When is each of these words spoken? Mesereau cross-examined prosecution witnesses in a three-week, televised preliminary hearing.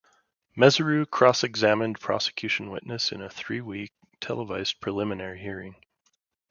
Mesereau 0.57 1.05
cross-examined 1.07 1.99
prosecution 1.99 2.71
witnesses 2.71 3.11
in 3.11 3.21
a 3.21 3.29
three-week, 3.29 3.91
televised 4.19 4.81
preliminary 4.81 5.39
hearing. 5.39 5.75